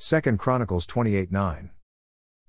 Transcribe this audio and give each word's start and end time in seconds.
2 0.00 0.20
Chronicles 0.36 0.86
28 0.86 1.32
9. 1.32 1.70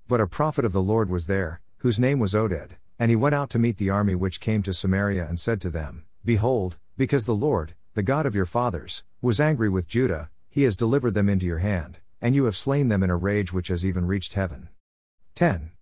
But 0.06 0.20
a 0.20 0.28
prophet 0.28 0.64
of 0.64 0.72
the 0.72 0.80
Lord 0.80 1.10
was 1.10 1.26
there, 1.26 1.60
whose 1.78 1.98
name 1.98 2.20
was 2.20 2.32
Oded, 2.32 2.76
and 2.96 3.10
he 3.10 3.16
went 3.16 3.34
out 3.34 3.50
to 3.50 3.58
meet 3.58 3.76
the 3.76 3.90
army 3.90 4.14
which 4.14 4.38
came 4.38 4.62
to 4.62 4.72
Samaria 4.72 5.26
and 5.26 5.38
said 5.38 5.60
to 5.62 5.68
them, 5.70 6.04
Behold, 6.24 6.78
because 6.96 7.24
the 7.24 7.34
Lord, 7.34 7.74
the 7.94 8.04
God 8.04 8.24
of 8.24 8.36
your 8.36 8.46
fathers, 8.46 9.02
was 9.20 9.40
angry 9.40 9.68
with 9.68 9.88
Judah, 9.88 10.30
he 10.48 10.62
has 10.62 10.76
delivered 10.76 11.14
them 11.14 11.28
into 11.28 11.44
your 11.44 11.58
hand, 11.58 11.98
and 12.20 12.36
you 12.36 12.44
have 12.44 12.56
slain 12.56 12.86
them 12.86 13.02
in 13.02 13.10
a 13.10 13.16
rage 13.16 13.52
which 13.52 13.66
has 13.66 13.84
even 13.84 14.06
reached 14.06 14.34
heaven. 14.34 14.68
10. 15.34 15.72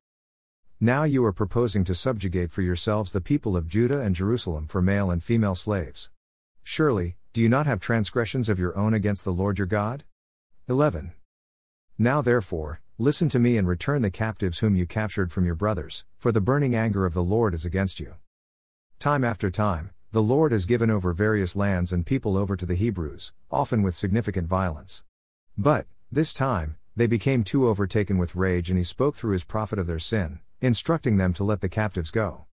Now 0.80 1.03
you 1.03 1.23
are 1.27 1.35
proposing 1.35 1.85
to 1.85 1.95
subjugate 1.95 2.50
for 2.50 2.62
yourselves 2.62 3.12
the 3.12 3.21
people 3.21 3.59
of 3.59 3.69
Judah 3.69 4.00
and 4.00 4.14
Jerusalem 4.14 4.69
for 4.69 4.80
male 4.80 5.11
and 5.11 5.23
female 5.23 5.55
slaves. 5.55 6.09
Surely, 6.62 7.16
do 7.35 7.43
you 7.43 7.48
not 7.50 7.66
have 7.66 7.79
transgressions 7.79 8.48
of 8.48 8.59
your 8.59 8.75
own 8.75 8.95
against 8.95 9.27
the 9.27 9.35
Lord 9.35 9.59
your 9.59 9.66
God? 9.66 10.05
11. 10.66 11.12
Now 12.01 12.23
therefore, 12.23 12.80
listen 12.96 13.29
to 13.30 13.41
me 13.41 13.57
and 13.57 13.66
return 13.66 14.02
the 14.02 14.11
captives 14.11 14.61
whom 14.61 14.77
you 14.77 14.87
captured 14.87 15.33
from 15.33 15.45
your 15.45 15.57
brothers, 15.57 16.05
for 16.16 16.30
the 16.30 16.41
burning 16.41 16.77
anger 16.77 17.05
of 17.05 17.12
the 17.12 17.24
Lord 17.24 17.55
is 17.55 17.65
against 17.65 17.98
you. 17.98 18.15
Time 19.01 19.24
after 19.24 19.51
time, 19.51 19.91
the 20.12 20.23
Lord 20.23 20.52
has 20.52 20.65
given 20.65 20.91
over 20.91 21.12
various 21.12 21.57
lands 21.57 21.93
and 21.93 22.07
people 22.07 22.37
over 22.37 22.57
to 22.57 22.65
the 22.65 22.77
Hebrews, 22.77 23.33
often 23.51 23.83
with 23.83 23.97
significant 23.97 24.47
violence. 24.47 25.02
But, 25.57 25.88
this 26.12 26.33
time, 26.33 26.77
they 26.95 27.09
became 27.09 27.43
too 27.43 27.66
overtaken 27.66 28.16
with 28.16 28.37
rage 28.37 28.71
and 28.71 28.79
he 28.79 28.85
spoke 28.85 29.16
through 29.16 29.33
his 29.33 29.43
prophet 29.43 29.80
of 29.80 29.88
their 29.88 29.99
sin, 29.99 30.38
instructing 30.60 31.16
them 31.16 31.33
to 31.33 31.43
let 31.43 31.62
the 31.62 31.69
captives 31.69 32.12
go. 32.12 32.46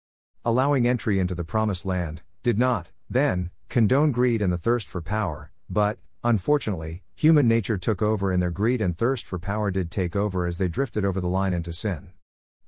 Allowing 0.44 0.86
entry 0.86 1.18
into 1.18 1.34
the 1.34 1.42
promised 1.42 1.84
land, 1.84 2.22
did 2.44 2.60
not, 2.60 2.92
then, 3.10 3.50
condone 3.68 4.12
greed 4.12 4.40
and 4.40 4.52
the 4.52 4.58
thirst 4.58 4.86
for 4.86 5.02
power, 5.02 5.50
but, 5.68 5.98
unfortunately, 6.24 7.02
Human 7.22 7.46
nature 7.46 7.78
took 7.78 8.02
over 8.02 8.32
and 8.32 8.42
their 8.42 8.50
greed 8.50 8.80
and 8.80 8.98
thirst 8.98 9.26
for 9.26 9.38
power 9.38 9.70
did 9.70 9.92
take 9.92 10.16
over 10.16 10.44
as 10.44 10.58
they 10.58 10.66
drifted 10.66 11.04
over 11.04 11.20
the 11.20 11.28
line 11.28 11.54
into 11.54 11.72
sin. 11.72 12.10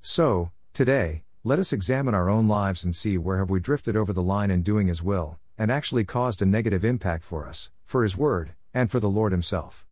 So, 0.01 0.53
today, 0.73 1.25
let 1.43 1.59
us 1.59 1.73
examine 1.73 2.15
our 2.15 2.31
own 2.31 2.47
lives 2.47 2.85
and 2.85 2.95
see 2.95 3.19
where 3.19 3.39
have 3.39 3.51
we 3.51 3.59
drifted 3.59 3.97
over 3.97 4.13
the 4.13 4.23
line 4.23 4.53
in 4.53 4.63
doing 4.63 4.87
his 4.87 5.03
will 5.03 5.41
and 5.59 5.73
actually 5.73 6.05
caused 6.05 6.41
a 6.41 6.47
negative 6.47 6.85
impact 6.85 7.25
for 7.25 7.49
us, 7.49 7.73
for 7.85 8.05
his 8.05 8.17
word, 8.17 8.55
and 8.73 8.93
for 8.93 9.01
the 9.01 9.09
Lord 9.09 9.33
himself. 9.33 9.85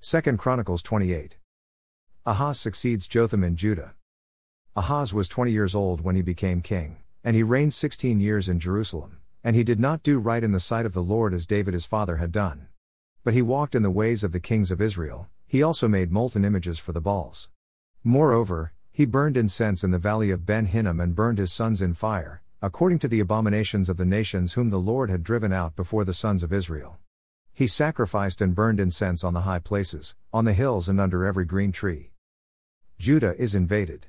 2 0.00 0.38
Chronicles 0.38 0.82
28. 0.82 1.36
Ahaz 2.24 2.58
succeeds 2.58 3.06
Jotham 3.06 3.44
in 3.44 3.54
Judah. 3.54 3.92
Ahaz 4.74 5.12
was 5.12 5.28
20 5.28 5.52
years 5.52 5.74
old 5.74 6.00
when 6.00 6.16
he 6.16 6.22
became 6.22 6.62
king, 6.62 6.96
and 7.22 7.36
he 7.36 7.42
reigned 7.42 7.74
16 7.74 8.18
years 8.18 8.48
in 8.48 8.58
Jerusalem, 8.58 9.18
and 9.42 9.54
he 9.54 9.62
did 9.62 9.78
not 9.78 10.02
do 10.02 10.18
right 10.18 10.42
in 10.42 10.52
the 10.52 10.58
sight 10.58 10.86
of 10.86 10.94
the 10.94 11.02
Lord 11.02 11.34
as 11.34 11.44
David 11.44 11.74
his 11.74 11.84
father 11.84 12.16
had 12.16 12.32
done. 12.32 12.68
But 13.24 13.32
he 13.32 13.40
walked 13.40 13.74
in 13.74 13.82
the 13.82 13.90
ways 13.90 14.22
of 14.22 14.32
the 14.32 14.38
kings 14.38 14.70
of 14.70 14.82
Israel, 14.82 15.28
he 15.46 15.62
also 15.62 15.88
made 15.88 16.12
molten 16.12 16.44
images 16.44 16.78
for 16.78 16.92
the 16.92 17.00
Baals. 17.00 17.48
Moreover, 18.04 18.74
he 18.92 19.06
burned 19.06 19.36
incense 19.36 19.82
in 19.82 19.90
the 19.90 19.98
valley 19.98 20.30
of 20.30 20.44
Ben 20.44 20.66
Hinnom 20.66 21.00
and 21.00 21.14
burned 21.14 21.38
his 21.38 21.50
sons 21.50 21.80
in 21.80 21.94
fire, 21.94 22.42
according 22.60 22.98
to 22.98 23.08
the 23.08 23.20
abominations 23.20 23.88
of 23.88 23.96
the 23.96 24.04
nations 24.04 24.52
whom 24.52 24.70
the 24.70 24.78
Lord 24.78 25.10
had 25.10 25.22
driven 25.22 25.52
out 25.52 25.74
before 25.74 26.04
the 26.04 26.12
sons 26.12 26.42
of 26.42 26.52
Israel. 26.52 26.98
He 27.54 27.66
sacrificed 27.66 28.40
and 28.40 28.54
burned 28.54 28.78
incense 28.78 29.24
on 29.24 29.32
the 29.32 29.42
high 29.42 29.58
places, 29.58 30.16
on 30.32 30.44
the 30.44 30.52
hills 30.52 30.88
and 30.88 31.00
under 31.00 31.24
every 31.24 31.44
green 31.44 31.72
tree. 31.72 32.10
Judah 32.98 33.34
is 33.40 33.54
invaded. 33.54 34.08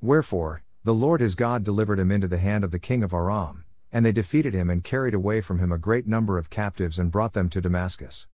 Wherefore, 0.00 0.62
the 0.84 0.94
Lord 0.94 1.20
his 1.20 1.34
God 1.34 1.64
delivered 1.64 1.98
him 1.98 2.10
into 2.10 2.28
the 2.28 2.38
hand 2.38 2.64
of 2.64 2.70
the 2.70 2.78
king 2.78 3.02
of 3.02 3.12
Aram, 3.12 3.64
and 3.92 4.04
they 4.04 4.12
defeated 4.12 4.54
him 4.54 4.70
and 4.70 4.84
carried 4.84 5.14
away 5.14 5.40
from 5.40 5.58
him 5.58 5.72
a 5.72 5.78
great 5.78 6.06
number 6.06 6.38
of 6.38 6.50
captives 6.50 6.98
and 6.98 7.10
brought 7.10 7.32
them 7.32 7.48
to 7.48 7.60
Damascus. 7.60 8.26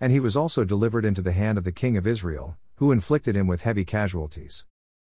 And 0.00 0.12
he 0.12 0.20
was 0.20 0.36
also 0.36 0.64
delivered 0.64 1.04
into 1.04 1.22
the 1.22 1.32
hand 1.32 1.56
of 1.56 1.64
the 1.64 1.72
king 1.72 1.96
of 1.96 2.06
Israel, 2.06 2.56
who 2.76 2.92
inflicted 2.92 3.34
him 3.34 3.46
with 3.46 3.62
heavy 3.62 3.84
casualties. 3.84 4.64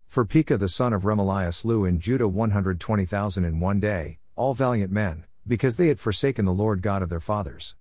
For 0.07 0.23
Pekah 0.23 0.57
the 0.57 0.69
son 0.69 0.93
of 0.93 1.03
Remaliah 1.03 1.53
slew 1.53 1.83
in 1.83 1.99
Judah 1.99 2.27
120,000 2.27 3.43
in 3.43 3.59
one 3.59 3.79
day, 3.79 4.19
all 4.37 4.53
valiant 4.53 4.91
men, 4.91 5.25
because 5.45 5.75
they 5.75 5.89
had 5.89 5.99
forsaken 5.99 6.45
the 6.45 6.53
Lord 6.53 6.81
God 6.81 7.01
of 7.01 7.09
their 7.09 7.19
fathers. 7.19 7.75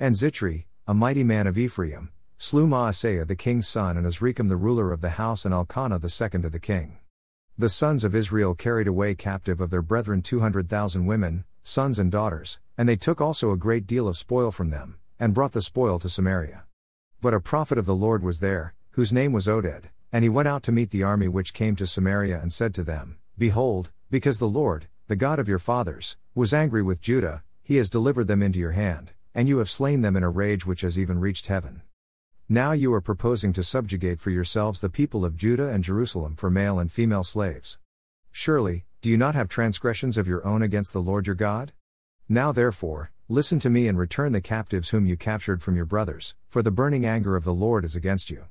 And 0.00 0.14
Zichri, 0.14 0.64
a 0.86 0.94
mighty 0.94 1.24
man 1.24 1.46
of 1.46 1.58
Ephraim, 1.58 2.10
slew 2.38 2.66
Maaseiah 2.66 3.26
the 3.26 3.36
king's 3.36 3.68
son 3.68 3.96
and 3.96 4.06
Azrikam 4.06 4.48
the 4.48 4.56
ruler 4.56 4.92
of 4.92 5.00
the 5.00 5.10
house 5.10 5.44
and 5.44 5.52
Elkanah 5.52 5.98
the 5.98 6.08
second 6.08 6.44
of 6.44 6.52
the 6.52 6.60
king. 6.60 6.98
The 7.58 7.68
sons 7.68 8.04
of 8.04 8.14
Israel 8.14 8.54
carried 8.54 8.86
away 8.86 9.14
captive 9.14 9.60
of 9.60 9.70
their 9.70 9.82
brethren 9.82 10.22
200,000 10.22 11.06
women, 11.06 11.44
sons 11.66 11.98
and 11.98 12.12
daughters, 12.12 12.60
and 12.78 12.88
they 12.88 12.94
took 12.94 13.20
also 13.20 13.50
a 13.50 13.56
great 13.56 13.88
deal 13.88 14.06
of 14.06 14.16
spoil 14.16 14.52
from 14.52 14.70
them, 14.70 14.96
and 15.18 15.34
brought 15.34 15.50
the 15.50 15.60
spoil 15.60 15.98
to 15.98 16.08
Samaria. 16.08 16.62
But 17.20 17.34
a 17.34 17.40
prophet 17.40 17.76
of 17.76 17.86
the 17.86 17.94
Lord 17.94 18.22
was 18.22 18.38
there, 18.38 18.74
whose 18.92 19.12
name 19.12 19.32
was 19.32 19.48
Oded, 19.48 19.86
and 20.12 20.22
he 20.22 20.28
went 20.28 20.46
out 20.46 20.62
to 20.62 20.72
meet 20.72 20.92
the 20.92 21.02
army 21.02 21.26
which 21.26 21.52
came 21.52 21.74
to 21.74 21.86
Samaria 21.86 22.38
and 22.40 22.52
said 22.52 22.72
to 22.74 22.84
them, 22.84 23.18
Behold, 23.36 23.90
because 24.12 24.38
the 24.38 24.48
Lord, 24.48 24.86
the 25.08 25.16
God 25.16 25.40
of 25.40 25.48
your 25.48 25.58
fathers, 25.58 26.16
was 26.36 26.54
angry 26.54 26.84
with 26.84 27.00
Judah, 27.00 27.42
he 27.64 27.78
has 27.78 27.90
delivered 27.90 28.28
them 28.28 28.44
into 28.44 28.60
your 28.60 28.70
hand, 28.70 29.10
and 29.34 29.48
you 29.48 29.58
have 29.58 29.68
slain 29.68 30.02
them 30.02 30.14
in 30.14 30.22
a 30.22 30.30
rage 30.30 30.66
which 30.66 30.82
has 30.82 30.96
even 30.96 31.18
reached 31.18 31.48
heaven. 31.48 31.82
Now 32.48 32.70
you 32.70 32.94
are 32.94 33.00
proposing 33.00 33.52
to 33.54 33.64
subjugate 33.64 34.20
for 34.20 34.30
yourselves 34.30 34.80
the 34.80 34.88
people 34.88 35.24
of 35.24 35.36
Judah 35.36 35.68
and 35.68 35.82
Jerusalem 35.82 36.36
for 36.36 36.48
male 36.48 36.78
and 36.78 36.92
female 36.92 37.24
slaves. 37.24 37.80
Surely, 38.30 38.84
do 39.06 39.10
you 39.12 39.16
not 39.16 39.36
have 39.36 39.48
transgressions 39.48 40.18
of 40.18 40.26
your 40.26 40.44
own 40.44 40.62
against 40.62 40.92
the 40.92 41.00
Lord 41.00 41.28
your 41.28 41.36
God? 41.36 41.70
Now 42.28 42.50
therefore, 42.50 43.12
listen 43.28 43.60
to 43.60 43.70
me 43.70 43.86
and 43.86 43.96
return 43.96 44.32
the 44.32 44.40
captives 44.40 44.88
whom 44.88 45.06
you 45.06 45.16
captured 45.16 45.62
from 45.62 45.76
your 45.76 45.84
brothers, 45.84 46.34
for 46.48 46.60
the 46.60 46.72
burning 46.72 47.06
anger 47.06 47.36
of 47.36 47.44
the 47.44 47.54
Lord 47.54 47.84
is 47.84 47.94
against 47.94 48.30
you. 48.30 48.46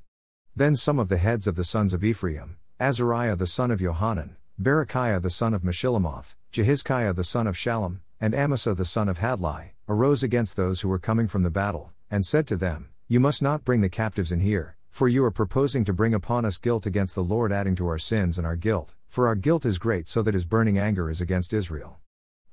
Then 0.56 0.74
some 0.74 0.98
of 0.98 1.10
the 1.10 1.18
heads 1.18 1.46
of 1.46 1.56
the 1.56 1.62
sons 1.62 1.92
of 1.92 2.02
Ephraim, 2.02 2.56
Azariah 2.80 3.36
the 3.36 3.46
son 3.46 3.70
of 3.70 3.80
Johanan, 3.80 4.36
Berechiah 4.58 5.20
the 5.20 5.28
son 5.28 5.52
of 5.52 5.60
Meshillemoth, 5.60 6.36
Jehizkiah 6.54 7.14
the 7.14 7.22
son 7.22 7.46
of 7.46 7.54
Shallum, 7.54 7.98
and 8.18 8.34
Amasa 8.34 8.72
the 8.72 8.86
son 8.86 9.10
of 9.10 9.18
Hadlai, 9.18 9.74
arose 9.90 10.22
against 10.22 10.56
those 10.56 10.80
who 10.80 10.88
were 10.88 10.98
coming 10.98 11.28
from 11.28 11.42
the 11.42 11.50
battle, 11.50 11.92
and 12.10 12.24
said 12.24 12.46
to 12.46 12.56
them, 12.56 12.88
You 13.08 13.20
must 13.20 13.42
not 13.42 13.66
bring 13.66 13.82
the 13.82 13.90
captives 13.90 14.32
in 14.32 14.40
here, 14.40 14.78
for 14.88 15.06
you 15.06 15.22
are 15.22 15.30
proposing 15.30 15.84
to 15.84 15.92
bring 15.92 16.14
upon 16.14 16.46
us 16.46 16.56
guilt 16.56 16.86
against 16.86 17.14
the 17.14 17.22
Lord, 17.22 17.52
adding 17.52 17.76
to 17.76 17.86
our 17.88 17.98
sins 17.98 18.38
and 18.38 18.46
our 18.46 18.56
guilt, 18.56 18.94
for 19.08 19.26
our 19.26 19.34
guilt 19.34 19.64
is 19.64 19.78
great, 19.78 20.08
so 20.08 20.22
that 20.22 20.34
his 20.34 20.44
burning 20.44 20.78
anger 20.78 21.10
is 21.10 21.20
against 21.20 21.52
Israel. 21.52 21.98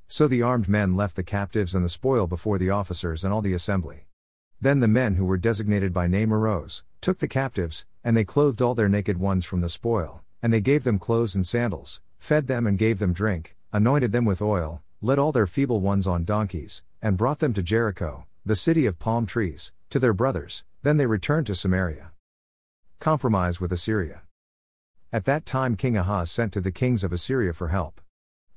So 0.08 0.28
the 0.28 0.42
armed 0.42 0.70
men 0.70 0.96
left 0.96 1.16
the 1.16 1.24
captives 1.24 1.74
and 1.74 1.84
the 1.84 1.90
spoil 1.90 2.28
before 2.28 2.58
the 2.58 2.70
officers 2.70 3.24
and 3.24 3.34
all 3.34 3.42
the 3.42 3.54
assembly. 3.54 4.08
Then 4.62 4.80
the 4.80 4.88
men 4.88 5.16
who 5.16 5.26
were 5.26 5.38
designated 5.38 5.94
by 5.94 6.08
name 6.08 6.34
arose, 6.34 6.84
took 7.02 7.20
the 7.20 7.28
captives, 7.28 7.86
and 8.04 8.16
they 8.16 8.24
clothed 8.24 8.62
all 8.62 8.76
their 8.76 8.90
naked 8.90 9.18
ones 9.18 9.46
from 9.46 9.62
the 9.62 9.70
spoil, 9.70 10.22
and 10.42 10.54
they 10.54 10.62
gave 10.62 10.84
them 10.84 11.00
clothes 11.00 11.36
and 11.36 11.46
sandals, 11.46 12.02
fed 12.18 12.48
them 12.48 12.66
and 12.66 12.78
gave 12.78 13.00
them 13.00 13.14
drink, 13.14 13.56
anointed 13.72 14.12
them 14.12 14.26
with 14.26 14.42
oil, 14.42 14.82
led 15.02 15.20
all 15.20 15.32
their 15.32 15.48
feeble 15.48 15.82
ones 15.82 16.08
on 16.08 16.24
donkeys, 16.24 16.84
and 17.02 17.18
brought 17.18 17.40
them 17.40 17.54
to 17.54 17.62
Jericho, 17.62 18.26
the 18.46 18.56
city 18.56 18.86
of 18.86 19.00
palm 19.00 19.26
trees, 19.26 19.72
to 19.90 20.00
their 20.00 20.14
brothers, 20.14 20.64
then 20.82 20.98
they 20.98 21.06
returned 21.06 21.48
to 21.48 21.56
Samaria. 21.56 22.12
Compromise 23.00 23.62
with 23.62 23.72
Assyria. 23.72 24.23
At 25.14 25.26
that 25.26 25.46
time 25.46 25.76
King 25.76 25.96
Ahaz 25.96 26.32
sent 26.32 26.52
to 26.54 26.60
the 26.60 26.72
kings 26.72 27.04
of 27.04 27.14
Assyria 27.14 27.54
for 27.54 27.68
help. 27.68 28.02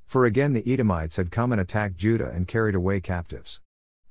For 0.06 0.24
again 0.24 0.54
the 0.54 0.66
Edomites 0.66 1.16
had 1.16 1.30
come 1.30 1.52
and 1.52 1.60
attacked 1.60 1.98
Judah 1.98 2.30
and 2.30 2.48
carried 2.48 2.74
away 2.74 2.98
captives. 2.98 3.60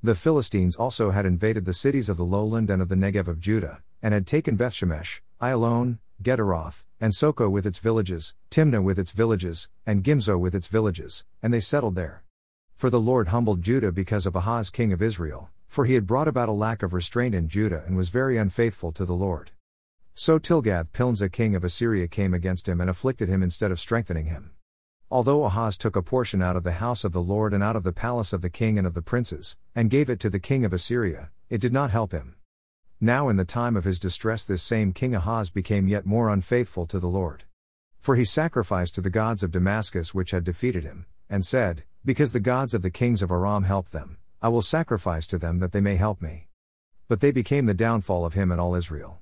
The 0.04 0.14
Philistines 0.14 0.76
also 0.76 1.10
had 1.10 1.26
invaded 1.26 1.66
the 1.66 1.74
cities 1.74 2.08
of 2.08 2.18
the 2.18 2.24
lowland 2.24 2.70
and 2.70 2.84
of 2.84 2.90
the 2.90 2.96
Negev 2.96 3.28
of 3.28 3.40
Judah, 3.40 3.82
and 4.00 4.14
had 4.14 4.28
taken 4.28 4.60
Bethshemesh, 4.60 5.22
Ayalon, 5.42 5.98
Gederoth, 6.22 6.84
and 7.02 7.16
Soko 7.16 7.50
with 7.50 7.66
its 7.66 7.80
villages, 7.80 8.36
Timnah 8.52 8.84
with 8.84 9.00
its 9.00 9.12
villages, 9.12 9.68
and 9.84 10.04
Gimzo 10.04 10.38
with 10.38 10.54
its 10.54 10.68
villages, 10.68 11.26
and 11.42 11.52
they 11.52 11.60
settled 11.60 11.96
there. 11.96 12.24
For 12.76 12.92
the 12.92 13.02
Lord 13.02 13.30
humbled 13.30 13.64
Judah 13.64 13.92
because 13.92 14.28
of 14.28 14.36
Ahaz 14.36 14.70
king 14.70 14.94
of 14.94 15.02
Israel, 15.02 15.50
for 15.68 15.86
he 15.86 15.96
had 15.96 16.06
brought 16.06 16.28
about 16.28 16.50
a 16.50 16.52
lack 16.52 16.84
of 16.84 16.94
restraint 16.94 17.34
in 17.34 17.50
Judah 17.50 17.84
and 17.88 17.98
was 17.98 18.10
very 18.10 18.38
unfaithful 18.38 18.92
to 18.92 19.04
the 19.04 19.16
Lord. 19.16 19.50
So 20.18 20.40
Tilgath-Pilneser 20.40 21.30
king 21.30 21.56
of 21.56 21.66
Assyria 21.66 22.08
came 22.08 22.34
against 22.34 22.70
him 22.70 22.80
and 22.80 22.90
afflicted 22.90 23.28
him 23.28 23.44
instead 23.44 23.70
of 23.70 23.82
strengthening 23.82 24.28
him. 24.28 24.52
Although 25.12 25.44
Ahaz 25.44 25.78
took 25.78 25.98
a 25.98 26.02
portion 26.02 26.42
out 26.42 26.56
of 26.56 26.64
the 26.64 26.80
house 26.80 27.04
of 27.04 27.12
the 27.12 27.22
Lord 27.22 27.54
and 27.54 27.62
out 27.62 27.76
of 27.76 27.84
the 27.84 27.92
palace 27.92 28.32
of 28.32 28.42
the 28.42 28.50
king 28.50 28.78
and 28.78 28.88
of 28.88 28.94
the 28.94 29.02
princes, 29.02 29.58
and 29.76 29.90
gave 29.90 30.10
it 30.10 30.22
to 30.22 30.30
the 30.30 30.40
king 30.40 30.64
of 30.64 30.72
Assyria, 30.72 31.32
it 31.50 31.60
did 31.60 31.74
not 31.74 31.92
help 31.92 32.14
him. 32.14 32.38
Now 33.02 33.28
in 33.28 33.36
the 33.36 33.44
time 33.44 33.76
of 33.76 33.84
his 33.84 34.00
distress 34.00 34.46
this 34.46 34.64
same 34.64 34.94
king 34.94 35.14
Ahaz 35.14 35.50
became 35.50 35.90
yet 35.90 36.06
more 36.06 36.30
unfaithful 36.30 36.86
to 36.88 36.98
the 36.98 37.10
Lord. 37.10 37.44
For 38.00 38.16
he 38.16 38.24
sacrificed 38.24 38.96
to 38.96 39.02
the 39.02 39.10
gods 39.10 39.44
of 39.44 39.52
Damascus 39.52 40.14
which 40.14 40.32
had 40.32 40.46
defeated 40.46 40.86
him, 40.86 41.08
and 41.30 41.46
said, 41.46 41.84
Because 42.06 42.32
the 42.32 42.40
gods 42.40 42.74
of 42.74 42.84
the 42.84 42.90
kings 42.90 43.22
of 43.22 43.32
Aram 43.32 43.64
helped 43.64 43.92
them, 43.92 44.18
I 44.42 44.48
will 44.48 44.62
sacrifice 44.62 45.28
to 45.28 45.38
them 45.38 45.60
that 45.60 45.74
they 45.74 45.82
may 45.82 45.98
help 45.98 46.22
me. 46.22 46.48
But 47.10 47.20
they 47.20 47.32
became 47.32 47.66
the 47.66 47.74
downfall 47.74 48.26
of 48.26 48.34
him 48.34 48.50
and 48.50 48.62
all 48.62 48.76
Israel. 48.76 49.22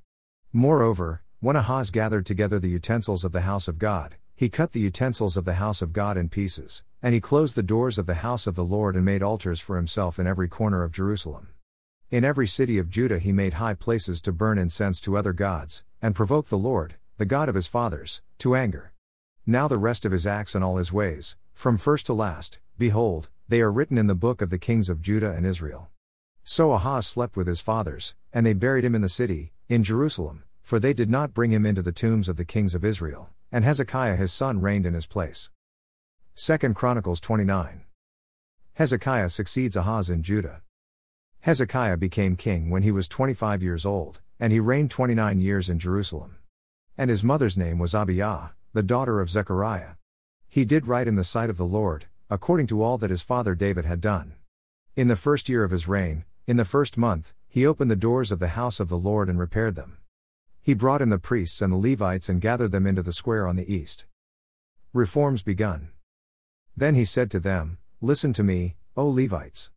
Moreover, 0.55 1.23
when 1.39 1.55
Ahaz 1.55 1.89
gathered 1.89 2.27
together 2.27 2.59
the 2.59 2.69
utensils 2.69 3.25
of 3.25 3.31
the 3.31 3.41
house 3.41 3.67
of 3.67 3.79
God, 3.79 4.17
he 4.35 4.49
cut 4.49 4.71
the 4.71 4.79
utensils 4.79 5.35
of 5.35 5.45
the 5.45 5.55
house 5.55 5.81
of 5.81 5.93
God 5.93 6.15
in 6.15 6.29
pieces, 6.29 6.83
and 7.01 7.15
he 7.15 7.19
closed 7.19 7.55
the 7.55 7.63
doors 7.63 7.97
of 7.97 8.05
the 8.05 8.21
house 8.21 8.45
of 8.45 8.53
the 8.53 8.63
Lord 8.63 8.95
and 8.95 9.03
made 9.03 9.23
altars 9.23 9.59
for 9.59 9.77
himself 9.77 10.19
in 10.19 10.27
every 10.27 10.47
corner 10.47 10.83
of 10.83 10.91
Jerusalem. 10.91 11.47
In 12.11 12.23
every 12.23 12.45
city 12.45 12.77
of 12.77 12.91
Judah 12.91 13.17
he 13.17 13.31
made 13.31 13.55
high 13.55 13.73
places 13.73 14.21
to 14.21 14.31
burn 14.31 14.59
incense 14.59 15.01
to 15.01 15.17
other 15.17 15.33
gods, 15.33 15.83
and 16.03 16.13
provoke 16.13 16.49
the 16.49 16.57
Lord, 16.59 16.97
the 17.17 17.25
God 17.25 17.49
of 17.49 17.55
his 17.55 17.65
fathers, 17.65 18.21
to 18.37 18.53
anger. 18.53 18.93
Now 19.47 19.67
the 19.67 19.79
rest 19.79 20.05
of 20.05 20.11
his 20.11 20.27
acts 20.27 20.53
and 20.53 20.63
all 20.63 20.77
his 20.77 20.93
ways, 20.93 21.35
from 21.55 21.79
first 21.79 22.05
to 22.05 22.13
last, 22.13 22.59
behold, 22.77 23.29
they 23.47 23.61
are 23.61 23.71
written 23.71 23.97
in 23.97 24.05
the 24.05 24.13
book 24.13 24.39
of 24.39 24.51
the 24.51 24.59
kings 24.59 24.87
of 24.87 25.01
Judah 25.01 25.31
and 25.31 25.47
Israel. 25.47 25.89
So 26.43 26.73
Ahaz 26.73 27.07
slept 27.07 27.35
with 27.35 27.47
his 27.47 27.59
fathers, 27.59 28.13
and 28.31 28.45
they 28.45 28.53
buried 28.53 28.85
him 28.85 28.93
in 28.93 29.01
the 29.01 29.09
city, 29.09 29.52
in 29.69 29.83
Jerusalem, 29.83 30.43
for 30.61 30.79
they 30.79 30.93
did 30.93 31.09
not 31.09 31.33
bring 31.33 31.51
him 31.51 31.65
into 31.65 31.81
the 31.81 31.91
tombs 31.91 32.27
of 32.27 32.35
the 32.35 32.45
kings 32.45 32.75
of 32.75 32.83
Israel, 32.83 33.29
and 33.51 33.63
Hezekiah 33.63 34.17
his 34.17 34.33
son 34.33 34.59
reigned 34.59 34.85
in 34.85 34.93
his 34.93 35.05
place. 35.05 35.49
2 36.35 36.57
Chronicles 36.73 37.19
29. 37.19 37.83
Hezekiah 38.73 39.29
succeeds 39.29 39.75
Ahaz 39.75 40.09
in 40.09 40.23
Judah. 40.23 40.61
Hezekiah 41.41 41.97
became 41.97 42.35
king 42.35 42.69
when 42.69 42.83
he 42.83 42.91
was 42.91 43.07
25 43.07 43.61
years 43.61 43.85
old, 43.85 44.19
and 44.39 44.51
he 44.51 44.59
reigned 44.59 44.91
29 44.91 45.39
years 45.39 45.69
in 45.69 45.79
Jerusalem. 45.79 46.37
And 46.97 47.09
his 47.09 47.23
mother's 47.23 47.57
name 47.57 47.79
was 47.79 47.93
Abijah, 47.93 48.53
the 48.73 48.83
daughter 48.83 49.21
of 49.21 49.29
Zechariah. 49.29 49.95
He 50.49 50.65
did 50.65 50.87
right 50.87 51.07
in 51.07 51.15
the 51.15 51.23
sight 51.23 51.49
of 51.49 51.57
the 51.57 51.65
Lord, 51.65 52.05
according 52.29 52.67
to 52.67 52.81
all 52.81 52.97
that 52.97 53.09
his 53.09 53.21
father 53.21 53.55
David 53.55 53.85
had 53.85 54.01
done. 54.01 54.33
In 54.95 55.07
the 55.07 55.15
first 55.15 55.47
year 55.49 55.63
of 55.63 55.71
his 55.71 55.87
reign, 55.87 56.25
in 56.47 56.57
the 56.57 56.65
first 56.65 56.97
month, 56.97 57.33
he 57.53 57.67
opened 57.67 57.91
the 57.91 57.95
doors 57.95 58.31
of 58.31 58.39
the 58.39 58.57
house 58.57 58.79
of 58.79 58.89
the 58.89 58.97
Lord 58.97 59.29
and 59.29 59.37
repaired 59.37 59.75
them. 59.75 59.99
He 60.63 60.73
brought 60.73 61.03
in 61.03 61.09
the 61.09 61.19
priests 61.19 61.61
and 61.61 61.71
the 61.71 61.77
Levites 61.77 62.27
and 62.27 62.41
gathered 62.41 62.71
them 62.71 62.87
into 62.87 63.03
the 63.03 63.13
square 63.13 63.45
on 63.45 63.57
the 63.57 63.71
east. 63.71 64.07
Reforms 64.91 65.43
begun. 65.43 65.91
Then 66.75 66.95
he 66.95 67.05
said 67.05 67.29
to 67.29 67.39
them, 67.39 67.77
Listen 68.01 68.33
to 68.33 68.43
me, 68.43 68.75
O 68.97 69.07
Levites. 69.07 69.69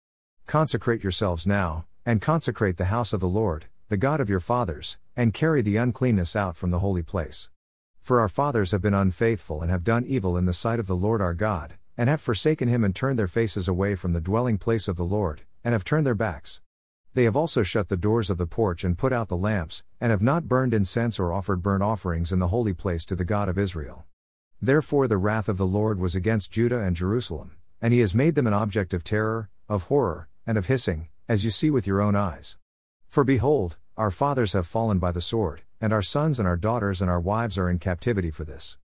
Consecrate 0.47 1.03
yourselves 1.03 1.47
now, 1.47 1.85
and 2.07 2.23
consecrate 2.23 2.79
the 2.79 2.87
house 2.87 3.13
of 3.13 3.21
the 3.21 3.29
Lord, 3.29 3.67
the 3.91 3.99
God 3.99 4.23
of 4.23 4.31
your 4.31 4.41
fathers, 4.41 4.97
and 5.15 5.35
carry 5.35 5.61
the 5.61 5.77
uncleanness 5.77 6.35
out 6.35 6.57
from 6.57 6.71
the 6.71 6.79
holy 6.79 7.03
place. 7.03 7.51
For 8.01 8.21
our 8.21 8.31
fathers 8.31 8.71
have 8.71 8.81
been 8.81 8.95
unfaithful 8.95 9.61
and 9.61 9.71
have 9.71 9.85
done 9.85 10.07
evil 10.07 10.39
in 10.39 10.47
the 10.47 10.55
sight 10.55 10.81
of 10.81 10.87
the 10.87 10.97
Lord 10.97 11.21
our 11.21 11.35
God, 11.35 11.75
and 11.99 12.09
have 12.09 12.23
forsaken 12.23 12.69
him 12.69 12.83
and 12.83 12.97
turned 12.97 13.19
their 13.19 13.29
faces 13.29 13.69
away 13.69 13.97
from 13.97 14.15
the 14.15 14.21
dwelling 14.23 14.57
place 14.57 14.89
of 14.89 14.97
the 14.97 15.05
Lord, 15.05 15.43
and 15.63 15.75
have 15.75 15.85
turned 15.85 16.07
their 16.07 16.15
backs. 16.15 16.63
They 17.17 17.25
have 17.25 17.35
also 17.35 17.63
shut 17.63 17.89
the 17.89 17.97
doors 17.97 18.29
of 18.29 18.37
the 18.37 18.47
porch 18.47 18.85
and 18.85 18.99
put 18.99 19.11
out 19.11 19.29
the 19.29 19.39
lamps, 19.39 19.83
and 20.03 20.11
have 20.11 20.21
not 20.21 20.49
burned 20.49 20.75
incense 20.75 21.19
or 21.19 21.33
offered 21.33 21.63
burnt 21.63 21.83
offerings 21.83 22.31
in 22.31 22.41
the 22.41 22.49
holy 22.49 22.75
place 22.75 23.07
to 23.07 23.17
the 23.17 23.25
God 23.25 23.49
of 23.49 23.57
Israel. 23.57 24.05
Therefore 24.61 25.09
the 25.09 25.17
wrath 25.17 25.49
of 25.49 25.57
the 25.57 25.67
Lord 25.67 25.99
was 25.99 26.15
against 26.15 26.53
Judah 26.53 26.81
and 26.81 26.95
Jerusalem, 26.95 27.57
and 27.81 27.95
he 27.95 28.01
has 28.01 28.15
made 28.15 28.35
them 28.35 28.47
an 28.47 28.53
object 28.53 28.93
of 28.93 29.03
terror, 29.03 29.49
of 29.67 29.85
horror, 29.85 30.29
and 30.47 30.59
of 30.59 30.67
hissing, 30.67 31.09
as 31.27 31.43
you 31.43 31.51
see 31.51 31.71
with 31.71 31.87
your 31.87 32.03
own 32.03 32.15
eyes. 32.15 32.59
For 33.09 33.25
behold, 33.25 33.79
our 33.97 34.11
fathers 34.11 34.53
have 34.53 34.67
fallen 34.67 34.99
by 34.99 35.11
the 35.11 35.23
sword, 35.23 35.63
and 35.81 35.95
our 35.95 36.03
sons 36.03 36.39
and 36.39 36.47
our 36.47 36.59
daughters 36.59 37.01
and 37.01 37.09
our 37.11 37.19
wives 37.19 37.57
are 37.57 37.71
in 37.71 37.79
captivity 37.79 38.31
for 38.31 38.45
this. 38.45 38.77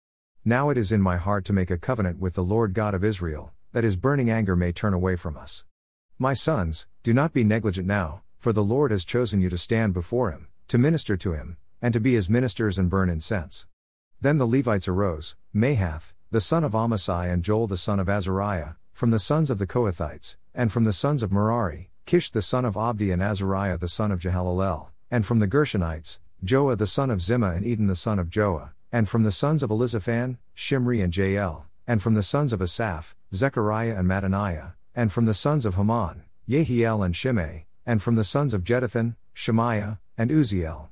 Now 0.45 0.71
it 0.71 0.79
is 0.79 0.93
in 0.93 1.03
my 1.03 1.17
heart 1.17 1.45
to 1.47 1.53
make 1.53 1.73
a 1.73 1.77
covenant 1.77 2.21
with 2.21 2.35
the 2.35 2.45
Lord 2.45 2.75
God 2.75 2.95
of 2.95 3.03
Israel, 3.03 3.53
that 3.73 3.83
his 3.83 3.97
burning 3.97 4.31
anger 4.31 4.55
may 4.55 4.71
turn 4.71 4.95
away 4.95 5.17
from 5.17 5.37
us. 5.37 5.65
My 6.23 6.35
sons, 6.35 6.87
do 7.03 7.15
not 7.15 7.33
be 7.33 7.45
negligent 7.45 7.87
now, 7.87 8.21
for 8.39 8.53
the 8.53 8.63
Lord 8.63 8.91
has 8.91 9.07
chosen 9.07 9.41
you 9.41 9.49
to 9.49 9.57
stand 9.57 9.95
before 9.95 10.31
him, 10.31 10.49
to 10.69 10.77
minister 10.77 11.17
to 11.17 11.33
him, 11.33 11.57
and 11.81 11.95
to 11.95 11.99
be 11.99 12.13
his 12.13 12.29
ministers 12.29 12.79
and 12.79 12.91
burn 12.91 13.09
incense. 13.09 13.67
Then 14.21 14.37
the 14.37 14.47
Levites 14.47 14.87
arose, 14.87 15.35
Mahath, 15.55 16.13
the 16.31 16.43
son 16.43 16.63
of 16.63 16.73
Amasai 16.73 17.33
and 17.33 17.43
Joel 17.43 17.69
the 17.69 17.79
son 17.79 17.99
of 17.99 18.11
Azariah, 18.11 18.73
from 18.93 19.13
the 19.13 19.19
sons 19.19 19.49
of 19.49 19.57
the 19.57 19.67
Kohathites, 19.67 20.37
and 20.55 20.71
from 20.71 20.85
the 20.85 20.93
sons 20.93 21.23
of 21.23 21.33
Merari, 21.33 21.89
Kish 22.05 22.31
the 22.31 22.43
son 22.43 22.67
of 22.67 22.77
Abdi 22.77 23.11
and 23.11 23.23
Azariah 23.23 23.79
the 23.79 23.89
son 23.89 24.13
of 24.13 24.21
Jehalalel, 24.21 24.91
and 25.11 25.25
from 25.25 25.39
the 25.39 25.49
Gershonites, 25.49 26.19
Joah 26.45 26.77
the 26.77 26.87
son 26.87 27.11
of 27.11 27.21
Zimmah 27.21 27.57
and 27.57 27.65
Eden 27.65 27.87
the 27.87 27.97
son 27.97 28.19
of 28.19 28.29
Joah, 28.29 28.73
and 28.93 29.09
from 29.09 29.23
the 29.23 29.33
sons 29.33 29.63
of 29.63 29.71
Elizaphan, 29.71 30.37
Shimri 30.53 31.01
and 31.01 31.15
Jeiel, 31.15 31.65
and 31.87 32.03
from 32.03 32.13
the 32.13 32.23
sons 32.23 32.53
of 32.53 32.61
Asaph, 32.61 33.15
Zechariah 33.33 33.97
and 33.97 34.07
Mattaniah, 34.07 34.73
and 34.95 35.13
from 35.13 35.25
the 35.25 35.35
sons 35.35 35.65
of 35.65 35.77
Heman, 35.77 36.25
Yehiel 36.49 37.05
and 37.05 37.15
Shimei, 37.15 37.67
and 37.87 38.03
from 38.03 38.17
the 38.17 38.25
sons 38.25 38.55
of 38.55 38.65
Jeduthun, 38.65 39.17
Shemaiah, 39.33 40.01
and 40.19 40.31
Uzziel. 40.31 40.89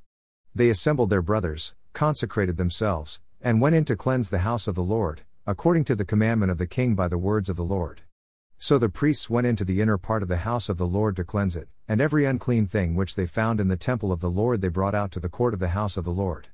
They 0.55 0.71
assembled 0.71 1.11
their 1.11 1.23
brothers, 1.23 1.75
consecrated 1.93 2.57
themselves, 2.57 3.21
and 3.41 3.61
went 3.61 3.77
in 3.77 3.85
to 3.87 3.97
cleanse 3.97 4.31
the 4.31 4.39
house 4.39 4.67
of 4.69 4.75
the 4.75 4.83
Lord, 4.83 5.23
according 5.47 5.85
to 5.85 5.95
the 5.95 6.05
commandment 6.05 6.51
of 6.53 6.59
the 6.59 6.67
king 6.67 6.95
by 6.95 7.09
the 7.09 7.19
words 7.19 7.49
of 7.49 7.57
the 7.57 7.65
Lord. 7.65 8.03
So 8.59 8.79
the 8.79 8.89
priests 8.89 9.31
went 9.31 9.47
into 9.47 9.65
the 9.65 9.81
inner 9.81 9.99
part 9.99 10.23
of 10.23 10.29
the 10.29 10.39
house 10.39 10.69
of 10.69 10.79
the 10.79 10.87
Lord 10.87 11.15
to 11.17 11.25
cleanse 11.25 11.55
it, 11.55 11.69
and 11.87 12.01
every 12.01 12.25
unclean 12.25 12.67
thing 12.67 12.95
which 12.95 13.15
they 13.15 13.27
found 13.27 13.61
in 13.61 13.69
the 13.69 13.77
temple 13.77 14.11
of 14.11 14.21
the 14.21 14.31
Lord 14.31 14.61
they 14.61 14.69
brought 14.69 14.95
out 14.95 15.13
to 15.13 15.21
the 15.21 15.29
court 15.29 15.55
of 15.55 15.61
the 15.61 15.69
house 15.69 15.97
of 15.97 16.05
the 16.05 16.11
Lord. 16.11 16.49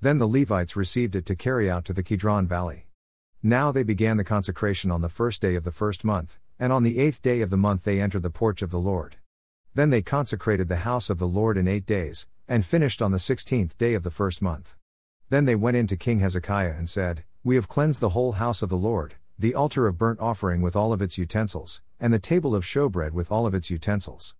Then 0.00 0.18
the 0.18 0.26
Levites 0.26 0.76
received 0.76 1.14
it 1.14 1.24
to 1.26 1.36
carry 1.36 1.70
out 1.70 1.84
to 1.84 1.92
the 1.92 2.02
Kidron 2.02 2.46
valley. 2.46 2.86
Now 3.42 3.70
they 3.70 3.84
began 3.84 4.16
the 4.16 4.24
consecration 4.24 4.90
on 4.90 5.02
the 5.02 5.08
first 5.08 5.40
day 5.40 5.54
of 5.54 5.64
the 5.64 5.70
first 5.70 6.04
month, 6.04 6.38
and 6.58 6.72
on 6.72 6.82
the 6.82 6.98
eighth 6.98 7.22
day 7.22 7.40
of 7.40 7.50
the 7.50 7.56
month 7.56 7.84
they 7.84 8.00
entered 8.00 8.22
the 8.22 8.30
porch 8.30 8.62
of 8.62 8.70
the 8.70 8.78
Lord. 8.78 9.16
Then 9.74 9.90
they 9.90 10.02
consecrated 10.02 10.68
the 10.68 10.76
house 10.76 11.10
of 11.10 11.18
the 11.18 11.28
Lord 11.28 11.58
in 11.58 11.68
eight 11.68 11.84
days, 11.84 12.26
and 12.48 12.64
finished 12.64 13.02
on 13.02 13.12
the 13.12 13.18
sixteenth 13.18 13.76
day 13.76 13.94
of 13.94 14.02
the 14.02 14.10
first 14.10 14.40
month. 14.40 14.76
Then 15.28 15.44
they 15.44 15.56
went 15.56 15.76
in 15.76 15.86
to 15.88 15.96
King 15.96 16.20
Hezekiah 16.20 16.74
and 16.78 16.88
said, 16.88 17.24
We 17.44 17.56
have 17.56 17.68
cleansed 17.68 18.00
the 18.00 18.10
whole 18.10 18.32
house 18.32 18.62
of 18.62 18.68
the 18.68 18.76
Lord, 18.76 19.16
the 19.38 19.54
altar 19.54 19.86
of 19.86 19.98
burnt 19.98 20.20
offering 20.20 20.62
with 20.62 20.76
all 20.76 20.92
of 20.92 21.02
its 21.02 21.18
utensils, 21.18 21.82
and 22.00 22.12
the 22.12 22.18
table 22.18 22.54
of 22.54 22.64
showbread 22.64 23.12
with 23.12 23.30
all 23.30 23.46
of 23.46 23.54
its 23.54 23.70
utensils. 23.70 24.34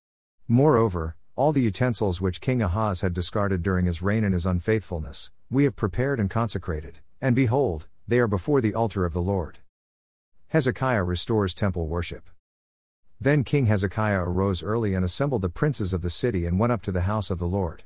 Moreover, 0.48 1.16
all 1.34 1.52
the 1.52 1.60
utensils 1.60 2.20
which 2.20 2.40
King 2.40 2.62
Ahaz 2.62 3.02
had 3.02 3.12
discarded 3.12 3.62
during 3.62 3.84
his 3.84 4.00
reign 4.00 4.24
and 4.24 4.32
his 4.32 4.46
unfaithfulness, 4.46 5.32
we 5.50 5.64
have 5.64 5.76
prepared 5.76 6.18
and 6.18 6.30
consecrated, 6.30 7.00
and 7.20 7.36
behold, 7.36 7.88
they 8.08 8.18
are 8.18 8.28
before 8.28 8.60
the 8.60 8.74
altar 8.74 9.04
of 9.04 9.12
the 9.12 9.20
Lord. 9.20 9.58
Hezekiah 10.56 11.04
restores 11.04 11.52
temple 11.52 11.86
worship. 11.86 12.30
Then 13.20 13.44
King 13.44 13.66
Hezekiah 13.66 14.22
arose 14.22 14.62
early 14.62 14.94
and 14.94 15.04
assembled 15.04 15.42
the 15.42 15.50
princes 15.50 15.92
of 15.92 16.00
the 16.00 16.08
city 16.08 16.46
and 16.46 16.58
went 16.58 16.72
up 16.72 16.80
to 16.84 16.92
the 16.92 17.02
house 17.02 17.30
of 17.30 17.38
the 17.38 17.46
Lord. 17.46 17.84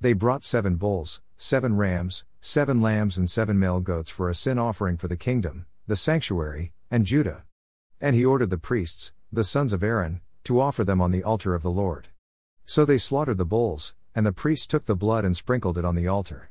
They 0.00 0.14
brought 0.14 0.42
seven 0.42 0.76
bulls, 0.76 1.20
seven 1.36 1.76
rams, 1.76 2.24
seven 2.40 2.80
lambs, 2.80 3.18
and 3.18 3.28
seven 3.28 3.58
male 3.58 3.80
goats 3.80 4.10
for 4.10 4.30
a 4.30 4.34
sin 4.34 4.58
offering 4.58 4.96
for 4.96 5.08
the 5.08 5.18
kingdom, 5.18 5.66
the 5.86 5.94
sanctuary, 5.94 6.72
and 6.90 7.04
Judah. 7.04 7.44
And 8.00 8.16
he 8.16 8.24
ordered 8.24 8.48
the 8.48 8.56
priests, 8.56 9.12
the 9.30 9.44
sons 9.44 9.74
of 9.74 9.82
Aaron, 9.82 10.22
to 10.44 10.58
offer 10.58 10.84
them 10.84 11.02
on 11.02 11.10
the 11.10 11.22
altar 11.22 11.54
of 11.54 11.62
the 11.62 11.70
Lord. 11.70 12.08
So 12.64 12.86
they 12.86 12.96
slaughtered 12.96 13.36
the 13.36 13.44
bulls, 13.44 13.94
and 14.14 14.24
the 14.24 14.32
priests 14.32 14.66
took 14.66 14.86
the 14.86 14.96
blood 14.96 15.26
and 15.26 15.36
sprinkled 15.36 15.76
it 15.76 15.84
on 15.84 15.96
the 15.96 16.08
altar. 16.08 16.50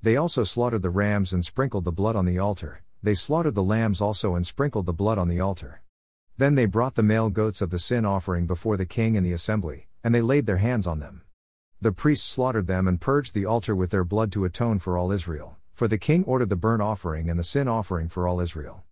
They 0.00 0.16
also 0.16 0.42
slaughtered 0.42 0.80
the 0.80 0.88
rams 0.88 1.34
and 1.34 1.44
sprinkled 1.44 1.84
the 1.84 1.92
blood 1.92 2.16
on 2.16 2.24
the 2.24 2.38
altar, 2.38 2.82
they 3.02 3.14
slaughtered 3.14 3.54
the 3.54 3.62
lambs 3.62 4.00
also 4.00 4.34
and 4.34 4.46
sprinkled 4.46 4.86
the 4.86 4.92
blood 4.92 5.18
on 5.18 5.28
the 5.28 5.40
altar. 5.40 5.82
Then 6.36 6.54
they 6.54 6.66
brought 6.66 6.94
the 6.94 7.02
male 7.02 7.30
goats 7.30 7.60
of 7.60 7.70
the 7.70 7.78
sin 7.78 8.04
offering 8.04 8.46
before 8.46 8.76
the 8.76 8.86
king 8.86 9.16
and 9.16 9.26
the 9.26 9.32
assembly, 9.32 9.88
and 10.04 10.14
they 10.14 10.20
laid 10.20 10.46
their 10.46 10.58
hands 10.58 10.86
on 10.86 11.00
them. 11.00 11.22
The 11.80 11.92
priests 11.92 12.28
slaughtered 12.28 12.68
them 12.68 12.86
and 12.86 13.00
purged 13.00 13.34
the 13.34 13.44
altar 13.44 13.74
with 13.74 13.90
their 13.90 14.04
blood 14.04 14.30
to 14.32 14.44
atone 14.44 14.78
for 14.78 14.96
all 14.96 15.10
Israel. 15.10 15.56
For 15.74 15.88
the 15.88 15.98
king 15.98 16.22
ordered 16.24 16.48
the 16.48 16.54
burnt 16.54 16.80
offering 16.80 17.28
and 17.28 17.36
the 17.36 17.42
sin 17.42 17.66
offering 17.66 18.08
for 18.08 18.28
all 18.28 18.38
Israel. 18.38 18.84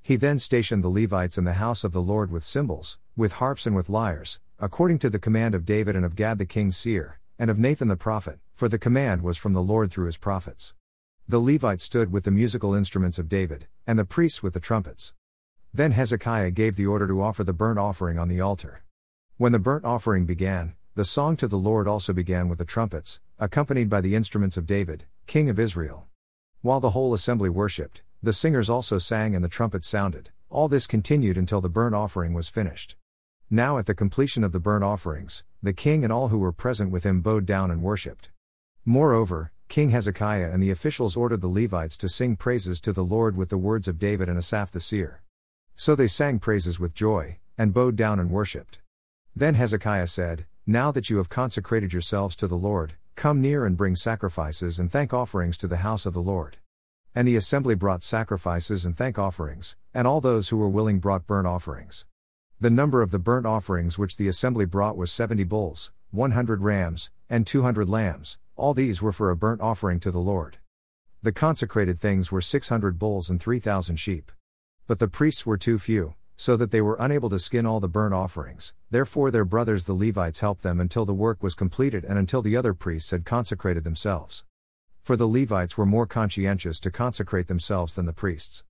He 0.00 0.14
then 0.14 0.38
stationed 0.38 0.84
the 0.84 0.88
Levites 0.88 1.36
in 1.36 1.42
the 1.42 1.54
house 1.54 1.82
of 1.82 1.90
the 1.90 2.00
Lord 2.00 2.30
with 2.30 2.44
cymbals, 2.44 2.98
with 3.16 3.32
harps 3.32 3.66
and 3.66 3.74
with 3.74 3.88
lyres, 3.88 4.38
according 4.60 5.00
to 5.00 5.10
the 5.10 5.18
command 5.18 5.56
of 5.56 5.64
David 5.64 5.96
and 5.96 6.04
of 6.04 6.14
Gad 6.14 6.38
the 6.38 6.46
king's 6.46 6.76
seer, 6.76 7.18
and 7.36 7.50
of 7.50 7.58
Nathan 7.58 7.88
the 7.88 7.96
prophet, 7.96 8.38
for 8.54 8.68
the 8.68 8.78
command 8.78 9.22
was 9.22 9.36
from 9.36 9.54
the 9.54 9.60
Lord 9.60 9.90
through 9.90 10.06
his 10.06 10.16
prophets. 10.16 10.75
The 11.28 11.40
Levites 11.40 11.82
stood 11.82 12.12
with 12.12 12.22
the 12.22 12.30
musical 12.30 12.72
instruments 12.72 13.18
of 13.18 13.28
David, 13.28 13.66
and 13.84 13.98
the 13.98 14.04
priests 14.04 14.44
with 14.44 14.54
the 14.54 14.60
trumpets. 14.60 15.12
Then 15.74 15.90
Hezekiah 15.90 16.52
gave 16.52 16.76
the 16.76 16.86
order 16.86 17.08
to 17.08 17.20
offer 17.20 17.42
the 17.42 17.52
burnt 17.52 17.80
offering 17.80 18.16
on 18.16 18.28
the 18.28 18.40
altar. 18.40 18.84
When 19.36 19.50
the 19.50 19.58
burnt 19.58 19.84
offering 19.84 20.24
began, 20.24 20.76
the 20.94 21.04
song 21.04 21.36
to 21.38 21.48
the 21.48 21.58
Lord 21.58 21.88
also 21.88 22.12
began 22.12 22.48
with 22.48 22.58
the 22.58 22.64
trumpets, 22.64 23.18
accompanied 23.40 23.90
by 23.90 24.00
the 24.02 24.14
instruments 24.14 24.56
of 24.56 24.66
David, 24.66 25.04
king 25.26 25.50
of 25.50 25.58
Israel. 25.58 26.06
While 26.62 26.78
the 26.78 26.90
whole 26.90 27.12
assembly 27.12 27.50
worshipped, 27.50 28.04
the 28.22 28.32
singers 28.32 28.70
also 28.70 28.98
sang 28.98 29.34
and 29.34 29.44
the 29.44 29.48
trumpets 29.48 29.88
sounded. 29.88 30.30
All 30.48 30.68
this 30.68 30.86
continued 30.86 31.36
until 31.36 31.60
the 31.60 31.68
burnt 31.68 31.96
offering 31.96 32.34
was 32.34 32.48
finished. 32.48 32.94
Now, 33.50 33.78
at 33.78 33.86
the 33.86 33.94
completion 33.94 34.44
of 34.44 34.52
the 34.52 34.60
burnt 34.60 34.84
offerings, 34.84 35.42
the 35.60 35.72
king 35.72 36.04
and 36.04 36.12
all 36.12 36.28
who 36.28 36.38
were 36.38 36.52
present 36.52 36.92
with 36.92 37.02
him 37.02 37.20
bowed 37.20 37.46
down 37.46 37.72
and 37.72 37.82
worshipped. 37.82 38.30
Moreover, 38.84 39.50
King 39.68 39.90
Hezekiah 39.90 40.50
and 40.52 40.62
the 40.62 40.70
officials 40.70 41.16
ordered 41.16 41.40
the 41.40 41.48
Levites 41.48 41.96
to 41.98 42.08
sing 42.08 42.36
praises 42.36 42.80
to 42.80 42.92
the 42.92 43.04
Lord 43.04 43.36
with 43.36 43.48
the 43.48 43.58
words 43.58 43.88
of 43.88 43.98
David 43.98 44.28
and 44.28 44.38
Asaph 44.38 44.70
the 44.70 44.80
seer. 44.80 45.22
So 45.74 45.94
they 45.94 46.06
sang 46.06 46.38
praises 46.38 46.80
with 46.80 46.94
joy, 46.94 47.38
and 47.58 47.74
bowed 47.74 47.96
down 47.96 48.20
and 48.20 48.30
worshipped. 48.30 48.80
Then 49.34 49.54
Hezekiah 49.54 50.06
said, 50.06 50.46
Now 50.66 50.92
that 50.92 51.10
you 51.10 51.18
have 51.18 51.28
consecrated 51.28 51.92
yourselves 51.92 52.36
to 52.36 52.46
the 52.46 52.56
Lord, 52.56 52.94
Come 53.16 53.40
near 53.40 53.64
and 53.64 53.78
bring 53.78 53.96
sacrifices 53.96 54.78
and 54.78 54.92
thank 54.92 55.14
offerings 55.14 55.56
to 55.56 55.66
the 55.66 55.78
house 55.78 56.04
of 56.04 56.12
the 56.12 56.20
Lord. 56.20 56.58
And 57.14 57.26
the 57.26 57.34
assembly 57.34 57.74
brought 57.74 58.02
sacrifices 58.02 58.84
and 58.84 58.94
thank 58.94 59.18
offerings, 59.18 59.74
and 59.94 60.06
all 60.06 60.20
those 60.20 60.50
who 60.50 60.58
were 60.58 60.68
willing 60.68 60.98
brought 60.98 61.26
burnt 61.26 61.46
offerings. 61.46 62.04
The 62.60 62.68
number 62.68 63.00
of 63.00 63.12
the 63.12 63.18
burnt 63.18 63.46
offerings 63.46 63.98
which 63.98 64.18
the 64.18 64.28
assembly 64.28 64.66
brought 64.66 64.98
was 64.98 65.10
seventy 65.10 65.44
bulls, 65.44 65.92
100 66.10 66.60
rams, 66.60 67.10
and 67.30 67.46
200 67.46 67.88
lambs, 67.88 68.36
all 68.56 68.72
these 68.72 69.02
were 69.02 69.12
for 69.12 69.30
a 69.30 69.36
burnt 69.36 69.60
offering 69.60 70.00
to 70.00 70.10
the 70.10 70.18
Lord. 70.18 70.56
The 71.22 71.32
consecrated 71.32 72.00
things 72.00 72.32
were 72.32 72.40
600 72.40 72.98
bulls 72.98 73.28
and 73.28 73.40
3,000 73.40 73.96
sheep. 73.96 74.32
But 74.86 74.98
the 74.98 75.08
priests 75.08 75.44
were 75.44 75.58
too 75.58 75.78
few, 75.78 76.14
so 76.36 76.56
that 76.56 76.70
they 76.70 76.80
were 76.80 76.96
unable 76.98 77.28
to 77.30 77.38
skin 77.38 77.66
all 77.66 77.80
the 77.80 77.88
burnt 77.88 78.14
offerings, 78.14 78.72
therefore 78.90 79.30
their 79.30 79.44
brothers 79.44 79.84
the 79.84 79.94
Levites 79.94 80.40
helped 80.40 80.62
them 80.62 80.80
until 80.80 81.04
the 81.04 81.12
work 81.14 81.42
was 81.42 81.54
completed 81.54 82.04
and 82.04 82.18
until 82.18 82.42
the 82.42 82.56
other 82.56 82.72
priests 82.72 83.10
had 83.10 83.24
consecrated 83.24 83.84
themselves. 83.84 84.44
For 85.02 85.16
the 85.16 85.28
Levites 85.28 85.76
were 85.76 85.86
more 85.86 86.06
conscientious 86.06 86.80
to 86.80 86.90
consecrate 86.90 87.48
themselves 87.48 87.94
than 87.94 88.06
the 88.06 88.12
priests. 88.12 88.64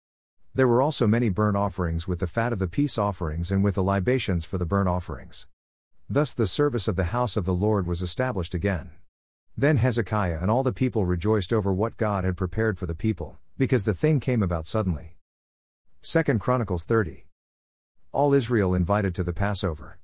There 0.55 0.69
were 0.69 0.83
also 0.83 1.07
many 1.07 1.29
burnt 1.29 1.57
offerings 1.57 2.09
with 2.09 2.21
the 2.21 2.27
fat 2.27 2.53
of 2.53 2.59
the 2.59 2.69
peace 2.69 2.99
offerings 2.99 3.53
and 3.53 3.63
with 3.63 3.75
the 3.75 3.83
libations 3.83 4.45
for 4.45 4.59
the 4.59 4.67
burnt 4.67 4.89
offerings. 4.89 5.47
Thus 6.09 6.35
the 6.35 6.47
service 6.47 6.89
of 6.89 6.97
the 6.97 7.05
house 7.05 7.37
of 7.37 7.45
the 7.45 7.55
Lord 7.55 7.87
was 7.87 8.01
established 8.01 8.55
again. 8.55 8.91
Then 9.57 9.79
Hezekiah 9.79 10.39
and 10.41 10.51
all 10.51 10.63
the 10.63 10.73
people 10.73 11.07
rejoiced 11.07 11.53
over 11.53 11.73
what 11.73 11.97
God 11.97 12.25
had 12.25 12.37
prepared 12.37 12.79
for 12.79 12.87
the 12.87 12.95
people, 12.95 13.39
because 13.57 13.85
the 13.85 13.95
thing 13.95 14.21
came 14.21 14.43
about 14.43 14.67
suddenly. 14.67 15.17
2 16.03 16.39
Chronicles 16.39 16.85
30 16.85 17.27
all 18.17 18.33
Israel 18.33 18.73
invited 18.73 19.15
to 19.15 19.23
the 19.23 19.35
Passover. 19.35 19.99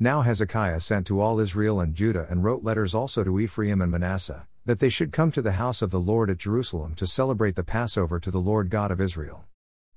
Now 0.00 0.22
Hezekiah 0.22 0.80
sent 0.80 1.06
to 1.08 1.20
all 1.20 1.38
Israel 1.38 1.80
and 1.80 1.94
Judah 1.94 2.26
and 2.30 2.42
wrote 2.42 2.64
letters 2.64 2.94
also 2.94 3.24
to 3.24 3.38
Ephraim 3.38 3.82
and 3.82 3.92
Manasseh, 3.92 4.46
that 4.64 4.78
they 4.78 4.88
should 4.88 5.12
come 5.12 5.30
to 5.32 5.42
the 5.42 5.60
house 5.60 5.82
of 5.82 5.90
the 5.90 6.00
Lord 6.00 6.30
at 6.30 6.38
Jerusalem 6.38 6.94
to 6.94 7.06
celebrate 7.06 7.54
the 7.54 7.62
Passover 7.62 8.18
to 8.20 8.30
the 8.30 8.40
Lord 8.40 8.70
God 8.70 8.90
of 8.90 9.02
Israel. 9.02 9.44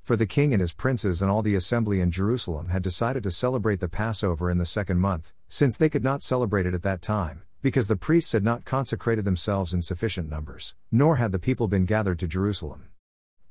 For 0.04 0.18
the 0.18 0.26
king 0.26 0.52
and 0.52 0.60
his 0.60 0.74
princes 0.74 1.22
and 1.22 1.32
all 1.32 1.42
the 1.42 1.56
assembly 1.56 2.02
in 2.02 2.12
Jerusalem 2.12 2.68
had 2.68 2.84
decided 2.84 3.24
to 3.24 3.32
celebrate 3.32 3.80
the 3.80 3.88
Passover 3.88 4.52
in 4.52 4.58
the 4.58 4.66
second 4.66 5.00
month, 5.00 5.32
since 5.48 5.78
they 5.78 5.88
could 5.88 6.04
not 6.04 6.22
celebrate 6.22 6.66
it 6.66 6.74
at 6.74 6.84
that 6.84 7.02
time, 7.02 7.44
because 7.62 7.88
the 7.88 7.96
priests 7.96 8.32
had 8.32 8.44
not 8.44 8.64
consecrated 8.64 9.26
themselves 9.26 9.74
in 9.74 9.82
sufficient 9.82 10.30
numbers, 10.30 10.76
nor 10.92 11.18
had 11.18 11.32
the 11.32 11.40
people 11.40 11.68
been 11.68 11.86
gathered 11.86 12.20
to 12.20 12.28
Jerusalem. 12.28 12.88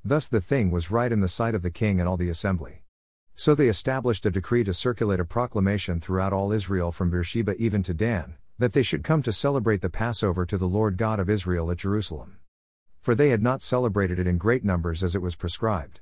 Thus 0.04 0.28
the 0.28 0.40
thing 0.40 0.70
was 0.70 0.90
right 0.90 1.12
in 1.12 1.20
the 1.20 1.28
sight 1.28 1.54
of 1.54 1.62
the 1.62 1.70
king 1.70 2.00
and 2.00 2.08
all 2.08 2.16
the 2.16 2.30
assembly. 2.30 2.84
So 3.34 3.54
they 3.54 3.68
established 3.68 4.26
a 4.26 4.30
decree 4.30 4.64
to 4.64 4.72
circulate 4.74 5.20
a 5.20 5.24
proclamation 5.24 6.00
throughout 6.00 6.32
all 6.32 6.52
Israel 6.52 6.90
from 6.90 7.10
Beersheba 7.10 7.54
even 7.58 7.82
to 7.84 7.94
Dan, 7.94 8.36
that 8.58 8.72
they 8.72 8.82
should 8.82 9.04
come 9.04 9.22
to 9.22 9.32
celebrate 9.32 9.80
the 9.82 9.90
Passover 9.90 10.44
to 10.46 10.58
the 10.58 10.66
Lord 10.66 10.96
God 10.96 11.20
of 11.20 11.30
Israel 11.30 11.70
at 11.70 11.76
Jerusalem. 11.76 12.38
For 13.00 13.14
they 13.14 13.28
had 13.28 13.42
not 13.42 13.62
celebrated 13.62 14.18
it 14.18 14.26
in 14.26 14.38
great 14.38 14.64
numbers 14.64 15.04
as 15.04 15.14
it 15.14 15.22
was 15.22 15.36
prescribed. 15.36 16.00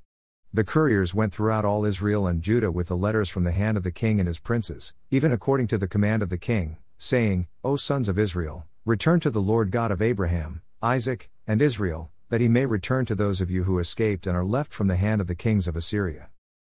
The 0.53 0.65
couriers 0.65 1.13
went 1.13 1.35
throughout 1.35 1.67
all 1.67 1.85
Israel 1.85 2.27
and 2.27 2.41
Judah 2.41 2.73
with 2.73 2.89
the 2.89 2.97
letters 2.97 3.29
from 3.29 3.45
the 3.45 3.53
hand 3.53 3.77
of 3.77 3.83
the 3.83 3.91
king 3.91 4.19
and 4.19 4.27
his 4.27 4.41
princes, 4.41 4.95
even 5.11 5.33
according 5.33 5.67
to 5.67 5.77
the 5.77 5.89
command 5.89 6.23
of 6.23 6.31
the 6.31 6.39
king, 6.39 6.79
saying, 6.97 7.49
O 7.67 7.75
sons 7.75 8.09
of 8.09 8.17
Israel, 8.17 8.65
return 8.85 9.19
to 9.19 9.29
the 9.29 9.43
Lord 9.43 9.73
God 9.73 9.91
of 9.91 10.01
Abraham, 10.01 10.63
Isaac, 10.81 11.29
and 11.49 11.61
Israel, 11.61 12.13
that 12.29 12.41
he 12.41 12.47
may 12.47 12.65
return 12.65 13.05
to 13.07 13.17
those 13.17 13.41
of 13.41 13.51
you 13.51 13.65
who 13.65 13.81
escaped 13.81 14.25
and 14.29 14.37
are 14.37 14.45
left 14.45 14.73
from 14.73 14.87
the 14.87 14.95
hand 14.95 15.21
of 15.21 15.27
the 15.27 15.35
kings 15.35 15.67
of 15.67 15.75
Assyria. 15.75 16.31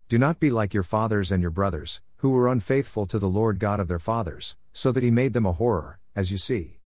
Do 0.08 0.18
not 0.18 0.40
be 0.40 0.50
like 0.50 0.74
your 0.74 0.82
fathers 0.82 1.32
and 1.32 1.44
your 1.44 1.52
brothers, 1.52 2.02
who 2.18 2.32
were 2.32 2.48
unfaithful 2.48 3.06
to 3.06 3.20
the 3.20 3.30
Lord 3.30 3.60
God 3.60 3.80
of 3.80 3.88
their 3.88 4.00
fathers, 4.00 4.58
so 4.74 4.92
that 4.92 5.04
he 5.04 5.12
made 5.12 5.34
them 5.34 5.46
a 5.46 5.52
horror, 5.52 6.00
as 6.16 6.32
you 6.32 6.40
see. 6.40 6.80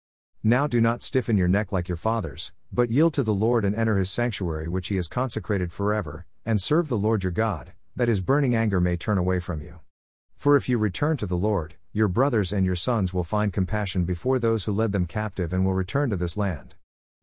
Now 0.43 0.67
do 0.67 0.81
not 0.81 1.03
stiffen 1.03 1.37
your 1.37 1.47
neck 1.47 1.71
like 1.71 1.87
your 1.87 1.99
fathers, 1.99 2.53
but 2.73 2.89
yield 2.89 3.13
to 3.13 3.23
the 3.23 3.35
Lord 3.35 3.67
and 3.67 3.77
enter 3.77 3.99
his 3.99 4.11
sanctuary 4.11 4.67
which 4.67 4.89
he 4.89 4.97
has 4.97 5.09
consecrated 5.09 5.75
forever, 5.75 6.25
and 6.47 6.59
serve 6.59 6.89
the 6.89 6.97
Lord 6.97 7.23
your 7.23 7.33
God, 7.33 7.75
that 7.95 8.09
his 8.09 8.23
burning 8.23 8.57
anger 8.57 8.81
may 8.81 8.97
turn 8.97 9.19
away 9.19 9.41
from 9.41 9.61
you. 9.61 9.81
For 10.41 10.57
if 10.57 10.71
you 10.71 10.79
return 10.79 11.19
to 11.19 11.27
the 11.27 11.37
Lord, 11.37 11.75
your 11.93 12.09
brothers 12.09 12.51
and 12.51 12.65
your 12.65 12.75
sons 12.75 13.13
will 13.13 13.25
find 13.25 13.53
compassion 13.53 14.05
before 14.05 14.39
those 14.39 14.65
who 14.65 14.73
led 14.73 14.91
them 14.91 15.05
captive 15.05 15.53
and 15.53 15.67
will 15.67 15.75
return 15.75 16.09
to 16.09 16.17
this 16.17 16.35
land. 16.35 16.77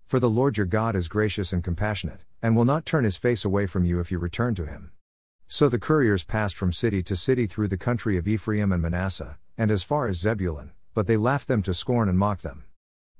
For 0.05 0.19
the 0.19 0.29
Lord 0.29 0.55
your 0.55 0.67
God 0.67 0.95
is 0.95 1.07
gracious 1.07 1.51
and 1.51 1.63
compassionate, 1.63 2.19
and 2.43 2.55
will 2.55 2.63
not 2.63 2.85
turn 2.85 3.05
his 3.05 3.17
face 3.17 3.43
away 3.43 3.65
from 3.65 3.85
you 3.85 3.99
if 3.99 4.11
you 4.11 4.19
return 4.19 4.53
to 4.53 4.67
him. 4.67 4.91
So 5.47 5.67
the 5.67 5.79
couriers 5.79 6.25
passed 6.25 6.55
from 6.55 6.71
city 6.71 7.01
to 7.01 7.15
city 7.15 7.47
through 7.47 7.69
the 7.69 7.75
country 7.75 8.17
of 8.17 8.27
Ephraim 8.27 8.71
and 8.71 8.83
Manasseh, 8.83 9.39
and 9.57 9.71
as 9.71 9.81
far 9.81 10.07
as 10.07 10.17
Zebulun, 10.19 10.73
but 10.93 11.07
they 11.07 11.17
laughed 11.17 11.47
them 11.47 11.63
to 11.63 11.73
scorn 11.73 12.07
and 12.07 12.19
mocked 12.19 12.43
them. 12.43 12.65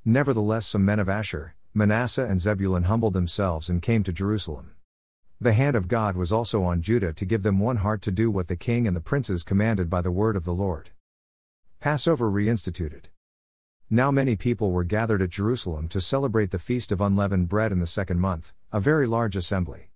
Nevertheless, 0.06 0.68
some 0.68 0.86
men 0.86 1.00
of 1.00 1.10
Asher, 1.10 1.56
Manasseh, 1.74 2.26
and 2.26 2.40
Zebulun 2.40 2.84
humbled 2.84 3.14
themselves 3.14 3.68
and 3.68 3.82
came 3.82 4.04
to 4.04 4.14
Jerusalem. 4.14 4.74
The 5.40 5.54
hand 5.54 5.76
of 5.76 5.88
God 5.88 6.16
was 6.16 6.32
also 6.32 6.64
on 6.64 6.82
Judah 6.82 7.14
to 7.14 7.26
give 7.26 7.44
them 7.44 7.60
one 7.60 7.78
heart 7.78 8.02
to 8.02 8.12
do 8.12 8.32
what 8.32 8.48
the 8.48 8.56
king 8.56 8.88
and 8.88 8.96
the 8.96 9.02
princes 9.02 9.44
commanded 9.44 9.88
by 9.88 10.02
the 10.02 10.10
word 10.10 10.36
of 10.36 10.46
the 10.46 10.54
Lord. 10.54 10.90
Passover 11.80 12.32
reinstituted. 12.32 13.06
Now 13.88 14.10
many 14.10 14.36
people 14.36 14.72
were 14.72 14.84
gathered 14.84 15.22
at 15.22 15.30
Jerusalem 15.30 15.90
to 15.90 16.02
celebrate 16.02 16.50
the 16.50 16.58
feast 16.58 16.92
of 16.92 17.02
unleavened 17.02 17.50
bread 17.50 17.72
in 17.72 17.80
the 17.80 17.86
second 17.86 18.20
month, 18.20 18.52
a 18.74 18.80
very 18.80 19.06
large 19.06 19.36
assembly. 19.36 19.92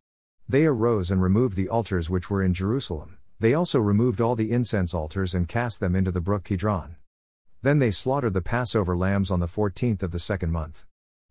They 0.48 0.68
arose 0.68 1.10
and 1.10 1.24
removed 1.24 1.56
the 1.58 1.70
altars 1.70 2.08
which 2.08 2.30
were 2.30 2.44
in 2.44 2.54
Jerusalem. 2.54 3.18
They 3.40 3.56
also 3.56 3.80
removed 3.80 4.22
all 4.22 4.36
the 4.36 4.52
incense 4.52 4.94
altars 4.94 5.34
and 5.34 5.48
cast 5.48 5.80
them 5.80 5.96
into 5.96 6.12
the 6.12 6.22
brook 6.22 6.44
Kidron. 6.44 6.98
Then 7.64 7.80
they 7.80 7.90
slaughtered 7.90 8.36
the 8.36 8.42
Passover 8.44 8.96
lambs 8.96 9.32
on 9.32 9.40
the 9.40 9.48
fourteenth 9.48 10.04
of 10.04 10.12
the 10.12 10.20
second 10.20 10.52
month. 10.52 10.86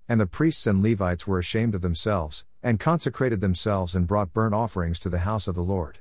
And 0.09 0.21
the 0.21 0.27
priests 0.27 0.67
and 0.67 0.83
Levites 0.83 1.29
were 1.29 1.39
ashamed 1.39 1.77
of 1.77 1.83
themselves, 1.83 2.45
and 2.63 2.81
consecrated 2.81 3.41
themselves 3.41 3.95
and 3.95 4.07
brought 4.07 4.33
burnt 4.33 4.55
offerings 4.55 4.99
to 4.99 5.09
the 5.09 5.21
house 5.21 5.49
of 5.49 5.55
the 5.55 5.63
Lord. 5.63 5.99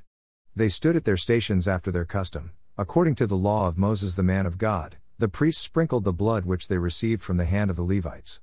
They 0.55 0.69
stood 0.69 0.95
at 0.95 1.05
their 1.05 1.17
stations 1.17 1.67
after 1.67 1.91
their 1.91 2.05
custom, 2.05 2.51
according 2.77 3.15
to 3.15 3.27
the 3.27 3.37
law 3.37 3.67
of 3.67 3.77
Moses 3.77 4.15
the 4.15 4.23
man 4.23 4.45
of 4.45 4.57
God, 4.57 4.97
the 5.17 5.27
priests 5.27 5.61
sprinkled 5.61 6.03
the 6.03 6.13
blood 6.13 6.45
which 6.45 6.67
they 6.67 6.77
received 6.77 7.21
from 7.21 7.37
the 7.37 7.45
hand 7.45 7.69
of 7.69 7.75
the 7.75 7.83
Levites. 7.83 8.41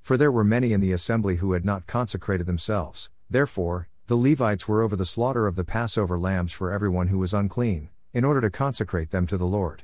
For 0.00 0.16
there 0.16 0.32
were 0.32 0.44
many 0.44 0.72
in 0.72 0.80
the 0.80 0.92
assembly 0.92 1.36
who 1.36 1.52
had 1.52 1.64
not 1.64 1.86
consecrated 1.86 2.46
themselves, 2.46 3.10
therefore, 3.28 3.88
the 4.06 4.16
Levites 4.16 4.66
were 4.66 4.82
over 4.82 4.96
the 4.96 5.04
slaughter 5.04 5.46
of 5.46 5.56
the 5.56 5.64
Passover 5.64 6.18
lambs 6.18 6.52
for 6.52 6.72
everyone 6.72 7.08
who 7.08 7.18
was 7.18 7.34
unclean, 7.34 7.90
in 8.14 8.24
order 8.24 8.40
to 8.40 8.50
consecrate 8.50 9.10
them 9.10 9.26
to 9.26 9.36
the 9.36 9.46
Lord. 9.46 9.82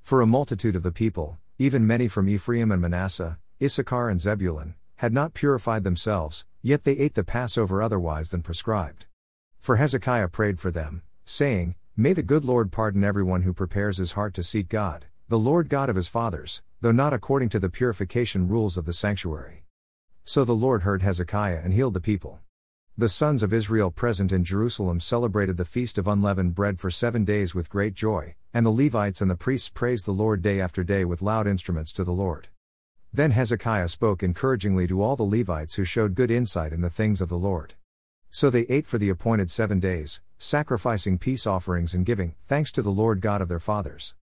For 0.00 0.20
a 0.20 0.26
multitude 0.26 0.74
of 0.74 0.82
the 0.82 0.90
people, 0.90 1.38
even 1.58 1.86
many 1.86 2.08
from 2.08 2.28
Ephraim 2.28 2.72
and 2.72 2.82
Manasseh, 2.82 3.38
Issachar 3.62 4.08
and 4.08 4.20
Zebulun, 4.20 4.74
had 5.00 5.14
not 5.14 5.32
purified 5.32 5.82
themselves, 5.82 6.44
yet 6.60 6.84
they 6.84 6.92
ate 6.92 7.14
the 7.14 7.24
Passover 7.24 7.82
otherwise 7.82 8.28
than 8.28 8.42
prescribed. 8.42 9.06
For 9.58 9.76
Hezekiah 9.76 10.28
prayed 10.28 10.60
for 10.60 10.70
them, 10.70 11.00
saying, 11.24 11.74
May 11.96 12.12
the 12.12 12.22
good 12.22 12.44
Lord 12.44 12.70
pardon 12.70 13.02
everyone 13.02 13.40
who 13.40 13.54
prepares 13.54 13.96
his 13.96 14.12
heart 14.12 14.34
to 14.34 14.42
seek 14.42 14.68
God, 14.68 15.06
the 15.26 15.38
Lord 15.38 15.70
God 15.70 15.88
of 15.88 15.96
his 15.96 16.08
fathers, 16.08 16.60
though 16.82 16.92
not 16.92 17.14
according 17.14 17.48
to 17.48 17.58
the 17.58 17.70
purification 17.70 18.46
rules 18.46 18.76
of 18.76 18.84
the 18.84 18.92
sanctuary. 18.92 19.64
So 20.26 20.44
the 20.44 20.52
Lord 20.52 20.82
heard 20.82 21.00
Hezekiah 21.00 21.62
and 21.64 21.72
healed 21.72 21.94
the 21.94 22.00
people. 22.02 22.40
The 22.98 23.08
sons 23.08 23.42
of 23.42 23.54
Israel 23.54 23.90
present 23.90 24.32
in 24.32 24.44
Jerusalem 24.44 25.00
celebrated 25.00 25.56
the 25.56 25.64
feast 25.64 25.96
of 25.96 26.08
unleavened 26.08 26.54
bread 26.54 26.78
for 26.78 26.90
seven 26.90 27.24
days 27.24 27.54
with 27.54 27.70
great 27.70 27.94
joy, 27.94 28.34
and 28.52 28.66
the 28.66 28.70
Levites 28.70 29.22
and 29.22 29.30
the 29.30 29.34
priests 29.34 29.70
praised 29.70 30.04
the 30.04 30.12
Lord 30.12 30.42
day 30.42 30.60
after 30.60 30.84
day 30.84 31.06
with 31.06 31.22
loud 31.22 31.46
instruments 31.46 31.90
to 31.94 32.04
the 32.04 32.12
Lord. 32.12 32.48
Then 33.12 33.32
Hezekiah 33.32 33.88
spoke 33.88 34.22
encouragingly 34.22 34.86
to 34.86 35.02
all 35.02 35.16
the 35.16 35.24
Levites 35.24 35.74
who 35.74 35.84
showed 35.84 36.14
good 36.14 36.30
insight 36.30 36.72
in 36.72 36.80
the 36.80 36.88
things 36.88 37.20
of 37.20 37.28
the 37.28 37.36
Lord. 37.38 37.74
So 38.30 38.50
they 38.50 38.66
ate 38.68 38.86
for 38.86 38.98
the 38.98 39.08
appointed 39.08 39.50
seven 39.50 39.80
days, 39.80 40.22
sacrificing 40.38 41.18
peace 41.18 41.44
offerings 41.44 41.92
and 41.92 42.06
giving 42.06 42.36
thanks 42.46 42.70
to 42.72 42.82
the 42.82 42.92
Lord 42.92 43.20
God 43.20 43.40
of 43.42 43.48
their 43.48 43.58
fathers. 43.58 44.14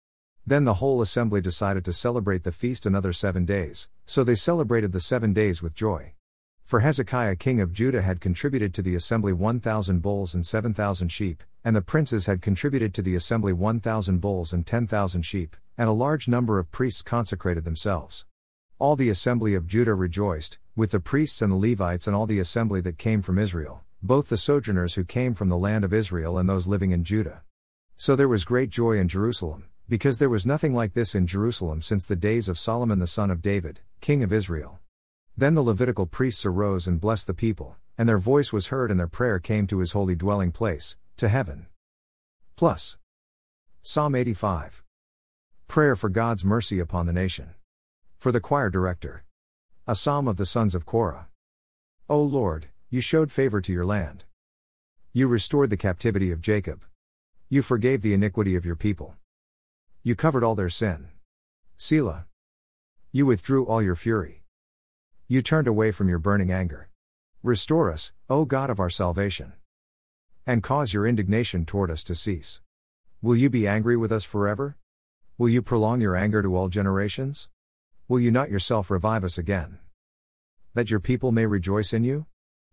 Then 0.45 0.63
the 0.63 0.75
whole 0.75 1.01
assembly 1.01 1.41
decided 1.41 1.83
to 1.83 1.91
celebrate 1.91 2.43
the 2.43 2.53
feast 2.53 2.85
another 2.85 3.11
seven 3.11 3.43
days, 3.43 3.89
so 4.05 4.23
they 4.23 4.35
celebrated 4.35 4.93
the 4.93 5.01
seven 5.01 5.33
days 5.33 5.61
with 5.61 5.75
joy. 5.75 6.13
For 6.63 6.79
Hezekiah 6.79 7.35
king 7.35 7.59
of 7.59 7.73
Judah 7.73 8.01
had 8.01 8.21
contributed 8.21 8.73
to 8.73 8.81
the 8.81 8.95
assembly 8.95 9.33
1,000 9.33 10.01
bulls 10.01 10.33
and 10.33 10.45
7,000 10.45 11.09
sheep, 11.09 11.43
and 11.65 11.75
the 11.75 11.81
princes 11.81 12.27
had 12.27 12.41
contributed 12.41 12.93
to 12.93 13.01
the 13.01 13.15
assembly 13.15 13.51
1,000 13.51 14.21
bulls 14.21 14.53
and 14.53 14.65
10,000 14.65 15.21
sheep, 15.23 15.57
and 15.77 15.89
a 15.89 15.93
large 15.93 16.29
number 16.29 16.57
of 16.57 16.71
priests 16.71 17.01
consecrated 17.01 17.65
themselves. 17.65 18.25
All 18.79 18.95
the 18.95 19.09
assembly 19.09 19.55
of 19.55 19.65
Judah 19.65 19.95
rejoiced, 19.95 20.59
with 20.75 20.91
the 20.91 20.99
priests 20.99 21.41
and 21.41 21.51
the 21.51 21.57
Levites 21.57 22.05
and 22.05 22.15
all 22.15 22.27
the 22.27 22.37
assembly 22.37 22.79
that 22.81 22.99
came 22.99 23.23
from 23.23 23.39
Israel, 23.39 23.83
both 24.03 24.29
the 24.29 24.37
sojourners 24.37 24.93
who 24.93 25.03
came 25.03 25.33
from 25.33 25.49
the 25.49 25.57
land 25.57 25.83
of 25.83 25.95
Israel 25.95 26.37
and 26.37 26.47
those 26.47 26.67
living 26.67 26.91
in 26.91 27.03
Judah. 27.03 27.41
So 27.95 28.15
there 28.15 28.27
was 28.27 28.45
great 28.45 28.69
joy 28.69 28.99
in 28.99 29.07
Jerusalem, 29.07 29.65
because 29.89 30.19
there 30.19 30.29
was 30.29 30.45
nothing 30.45 30.75
like 30.75 30.93
this 30.93 31.15
in 31.15 31.25
Jerusalem 31.25 31.81
since 31.81 32.05
the 32.05 32.15
days 32.15 32.47
of 32.47 32.59
Solomon 32.59 32.99
the 32.99 33.07
son 33.07 33.31
of 33.31 33.41
David, 33.41 33.79
king 33.99 34.21
of 34.21 34.31
Israel. 34.31 34.77
Then 35.35 35.55
the 35.55 35.63
Levitical 35.63 36.05
priests 36.05 36.45
arose 36.45 36.87
and 36.87 37.01
blessed 37.01 37.25
the 37.25 37.33
people, 37.33 37.77
and 37.97 38.07
their 38.07 38.19
voice 38.19 38.53
was 38.53 38.67
heard 38.67 38.91
and 38.91 38.99
their 38.99 39.07
prayer 39.07 39.39
came 39.39 39.65
to 39.67 39.79
his 39.79 39.93
holy 39.93 40.13
dwelling 40.13 40.51
place, 40.51 40.95
to 41.15 41.29
heaven. 41.29 41.65
Plus. 42.55 42.95
Psalm 43.81 44.13
85. 44.13 44.83
Prayer 45.67 45.95
for 45.95 46.09
God's 46.09 46.45
mercy 46.45 46.77
upon 46.77 47.07
the 47.07 47.13
nation. 47.13 47.55
For 48.17 48.31
the 48.31 48.41
choir 48.41 48.71
director. 48.71 49.23
A 49.85 49.95
psalm 49.95 50.27
of 50.27 50.37
the 50.37 50.45
sons 50.45 50.73
of 50.73 50.87
Korah. 50.87 51.27
O 52.09 52.19
Lord, 52.19 52.69
you 52.89 52.99
showed 52.99 53.31
favor 53.31 53.61
to 53.61 53.71
your 53.71 53.85
land. 53.85 54.25
You 55.13 55.27
restored 55.27 55.69
the 55.69 55.77
captivity 55.77 56.31
of 56.31 56.41
Jacob. 56.41 56.83
You 57.47 57.61
forgave 57.61 58.01
the 58.01 58.15
iniquity 58.15 58.55
of 58.55 58.65
your 58.65 58.75
people. 58.75 59.15
You 60.01 60.15
covered 60.15 60.43
all 60.43 60.55
their 60.55 60.69
sin. 60.69 61.09
Selah. 61.77 62.25
You 63.11 63.27
withdrew 63.27 63.67
all 63.67 63.83
your 63.83 63.95
fury. 63.95 64.43
You 65.27 65.43
turned 65.43 65.67
away 65.67 65.91
from 65.91 66.09
your 66.09 66.19
burning 66.19 66.51
anger. 66.51 66.89
Restore 67.43 67.91
us, 67.91 68.13
O 68.31 68.45
God 68.45 68.71
of 68.71 68.79
our 68.79 68.89
salvation. 68.89 69.53
And 70.47 70.63
cause 70.63 70.91
your 70.91 71.05
indignation 71.05 71.65
toward 71.65 71.91
us 71.91 72.03
to 72.05 72.15
cease. 72.15 72.61
Will 73.21 73.35
you 73.35 73.51
be 73.51 73.67
angry 73.67 73.95
with 73.95 74.11
us 74.11 74.23
forever? 74.23 74.75
Will 75.37 75.49
you 75.49 75.61
prolong 75.61 76.01
your 76.01 76.15
anger 76.15 76.41
to 76.41 76.55
all 76.55 76.67
generations? 76.67 77.47
Will 78.09 78.21
you 78.21 78.31
not 78.31 78.49
yourself 78.49 78.89
revive 78.89 79.25
us 79.25 79.37
again? 79.37 79.79
That 80.73 80.89
your 80.89 81.01
people 81.01 81.33
may 81.33 81.45
rejoice 81.45 81.91
in 81.91 82.05
you? 82.05 82.25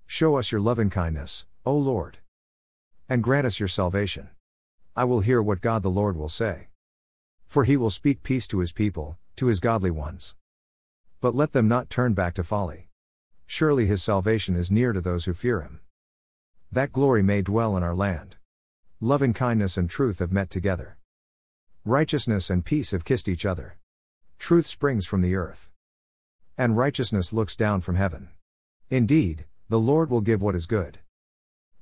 Show 0.07 0.37
us 0.37 0.53
your 0.53 0.61
loving 0.61 0.91
kindness, 0.91 1.45
O 1.67 1.77
Lord. 1.77 2.19
And 3.09 3.21
grant 3.21 3.45
us 3.45 3.59
your 3.59 3.69
salvation. 3.69 4.29
I 4.95 5.03
will 5.03 5.21
hear 5.21 5.43
what 5.43 5.61
God 5.61 5.83
the 5.83 5.91
Lord 5.91 6.17
will 6.17 6.29
say. 6.29 6.69
For 7.47 7.65
he 7.65 7.77
will 7.77 7.91
speak 7.91 8.23
peace 8.23 8.47
to 8.47 8.61
his 8.61 8.71
people, 8.71 9.19
to 9.35 9.47
his 9.47 9.59
godly 9.59 9.91
ones. 9.91 10.37
But 11.21 11.35
let 11.35 11.51
them 11.51 11.67
not 11.67 11.91
turn 11.91 12.15
back 12.15 12.35
to 12.35 12.45
folly. 12.45 12.89
Surely 13.45 13.87
his 13.87 14.05
salvation 14.05 14.55
is 14.55 14.71
near 14.71 14.93
to 14.93 15.01
those 15.01 15.25
who 15.25 15.35
fear 15.35 15.63
him. 15.63 15.81
That 16.71 16.93
glory 16.93 17.25
may 17.25 17.43
dwell 17.43 17.77
in 17.77 17.83
our 17.83 17.95
land. 17.95 18.37
Loving 19.01 19.33
kindness 19.33 19.77
and 19.77 19.91
truth 19.91 20.21
have 20.21 20.31
met 20.31 20.49
together. 20.49 20.97
Righteousness 21.85 22.51
and 22.51 22.65
peace 22.65 22.93
have 22.93 23.05
kissed 23.05 23.29
each 23.29 23.45
other. 23.45 23.79
Truth 24.39 24.67
springs 24.67 25.07
from 25.07 25.23
the 25.23 25.35
earth. 25.35 25.69
And 26.57 26.77
righteousness 26.77 27.33
looks 27.33 27.57
down 27.57 27.81
from 27.81 27.97
heaven. 27.97 28.29
Indeed, 28.91 29.47
the 29.69 29.79
Lord 29.81 30.11
will 30.11 30.21
give 30.21 30.41
what 30.41 30.55
is 30.55 30.67
good. 30.67 31.01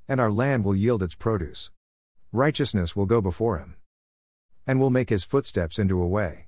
And 0.07 0.19
our 0.19 0.31
land 0.31 0.65
will 0.65 0.75
yield 0.75 1.03
its 1.03 1.15
produce. 1.15 1.71
Righteousness 2.31 2.95
will 2.95 3.05
go 3.05 3.21
before 3.21 3.59
him. 3.59 3.75
And 4.65 4.79
will 4.79 4.89
make 4.89 5.09
his 5.09 5.23
footsteps 5.23 5.77
into 5.77 6.01
a 6.01 6.07
way. 6.07 6.41